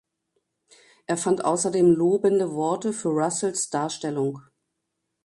Er 1.05 1.15
fand 1.15 1.45
außerdem 1.45 1.91
lobende 1.91 2.53
Worte 2.53 2.91
für 2.91 3.09
Russells 3.09 3.69
Darstellung. 3.69 4.39